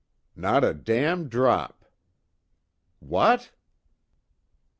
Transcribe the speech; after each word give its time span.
"Not 0.35 0.63
a 0.63 0.73
damned 0.73 1.29
drop!" 1.29 1.85
"What!" 2.97 3.51